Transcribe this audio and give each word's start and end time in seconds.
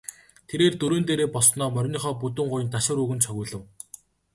Тэрээр 0.47 0.73
дөрөөн 0.79 1.03
дээрээ 1.07 1.29
боссоноо 1.35 1.69
мориныхоо 1.75 2.13
бүдүүн 2.21 2.47
гуянд 2.51 2.71
ташуур 2.73 2.99
өгөн 3.03 3.23
цогиулав. 3.25 3.63